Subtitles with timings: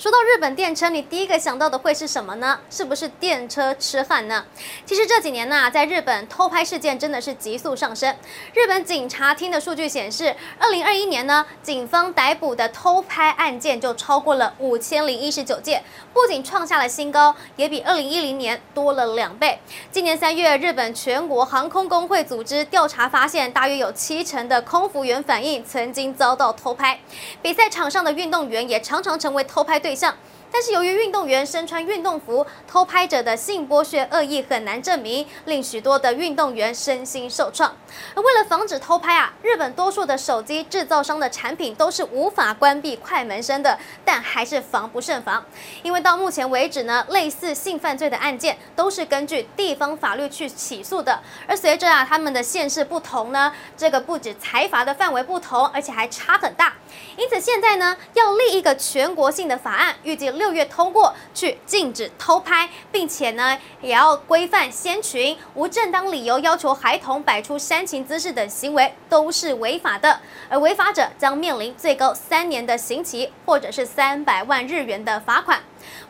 [0.00, 2.58] 说到日本电车，你第一个想到的会是什么呢？
[2.70, 4.46] 是不是电车痴汉呢？
[4.86, 8.16] 其实这几年呢、在日本偷拍事件真的是急速上升。
[8.54, 19.58] 日本警察厅的数据显示，二零二一年呢，警方逮捕的偷拍案件就超过了五千零一十九件，不仅创下了新高，也比二零一零年多了两倍。
[19.92, 26.98] 今年三月，日本全国航空工会组织调查发现，大约有七成的空服员反映曾经遭到偷拍。
[27.42, 30.14] 比赛场上的运动员也常常成为偷拍对象。
[30.52, 37.76] 但是由于运动员身穿运动服，偷拍者的性剥削恶意很难证明，令许多的运动员身心受创。
[38.14, 45.44] 而为了防止偷拍啊，日本多数的手机制造商的产品都是无法关闭快门声的，但还是防不胜防。
[45.82, 56.74] 因为到目前为止呢，类似性犯罪的案件都是根据地方法律去起诉的，而随着啊他们的县市不同呢，这个不止财阀的范围不同，而且还差很大。
[57.16, 60.39] 因此现在呢，要立一个全国性的法案，预计。
[60.40, 70.18] 六月通过去禁止偷拍，并且呢也要规范先群，无正当理由要求孩童摆出煽情姿势等行为都是违法的，
[70.48, 75.60] 而违法者将面临最高三年的刑期，或者是三百万日元的罚款。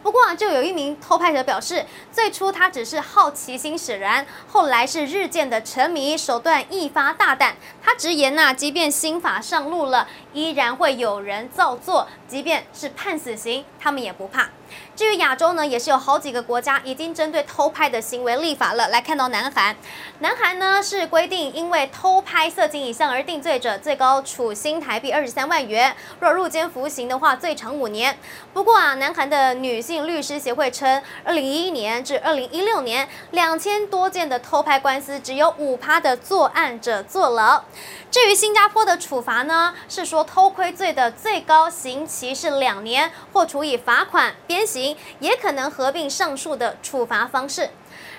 [0.03, 7.57] 不过啊，就有一名偷拍者表示，最初他只是好奇心使然，后来是日渐的沉迷，手段愈发大胆。
[7.83, 14.49] 他直言呐，即便新法上路了，依然会有人造作，即便是判死刑，他们也不怕。
[14.95, 18.89] 至于亚洲呢，也是有好几个国家已经针对偷拍的行为立法了。
[18.89, 19.75] 来看到南韩，
[20.21, 28.17] 南韩呢是规定，因为偷拍色情影像而定罪者，最高处新台币二十三万元；若入监服刑的话，最长五年。
[28.53, 37.63] 不过啊，南韩的女性律师协会称，二零一一年至二零一六年，两千多件的偷拍官司，只有五趴的作案者坐牢。
[38.11, 47.71] 至于新加坡的处罚呢，是说偷窥罪的最高刑期是两年，或处以罚款、鞭刑，也可能合并上述的处罚方式。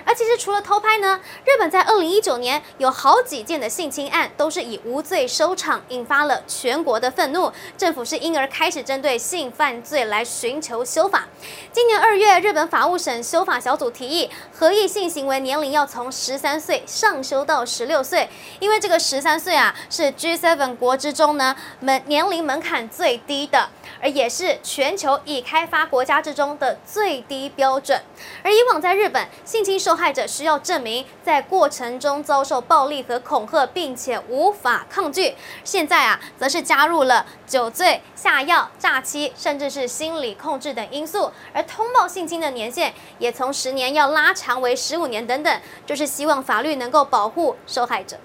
[0.03, 7.51] 而其实除了偷拍呢，日本在二零一九年有好几件的性侵案都是以无罪收场，引发了全国的愤怒。
[7.77, 11.27] 政府是因而开始针对性犯罪来寻求修法。
[11.71, 18.27] 今年二月，日本法务省修法小组提议，合意性行为年龄要从十三岁上修到十六岁，
[18.59, 23.69] 因为这个十三岁啊是 G7 国之中呢门年龄门槛最低的，
[24.01, 28.01] 而也是全球已开发国家之中的最低标准。
[28.43, 35.35] 而以往在日本性侵受受害者需要证明在过程中遭受暴力和恐吓，并且无法抗拒。
[35.65, 41.29] 现在啊，则是加入了酒醉、下药、诈欺，甚至是心理控制等因素。
[41.51, 48.15] 而通报性侵的年限也从十年要拉长为十五年等等，就是希望法律能够保护受害者。